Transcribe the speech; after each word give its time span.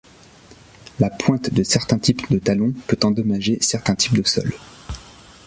La 0.99 1.11
pointe 1.11 1.53
de 1.53 1.61
certains 1.61 1.99
types 1.99 2.31
de 2.31 2.39
talons 2.39 2.73
peut 2.87 2.97
endommager 3.03 3.59
certains 3.61 3.93
types 3.93 4.17
de 4.19 4.27
sol. 4.27 4.51